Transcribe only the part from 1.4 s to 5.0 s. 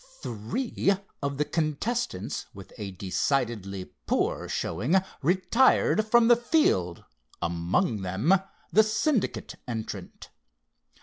contestants with a decidedly poor showing